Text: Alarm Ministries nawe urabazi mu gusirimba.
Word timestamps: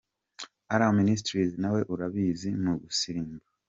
Alarm 0.73 0.95
Ministries 1.01 1.51
nawe 1.63 1.81
urabazi 1.93 2.47
mu 2.63 2.73
gusirimba. 2.83 3.45